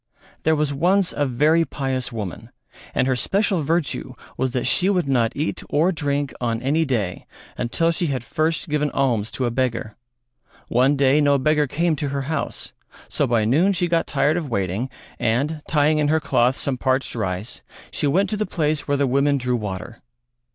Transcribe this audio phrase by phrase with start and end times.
[0.41, 2.49] There was once a very pious woman
[2.95, 7.27] and her special virtue was that she would not eat or drink on any day
[7.55, 9.95] until she had first given alms to a beggar.
[10.69, 12.73] One day no beggar came to her house,
[13.09, 17.13] so by noon she got tired of waiting, and, tying in her cloth some parched
[17.13, 17.61] rice,
[17.91, 20.01] she went to the place where the women drew water.